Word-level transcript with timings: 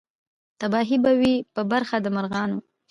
تباهي 0.59 0.97
به 1.03 1.11
وي 1.19 1.33
په 1.55 1.61
برخه 1.71 1.95
د 2.01 2.07
مرغانو 2.15 2.57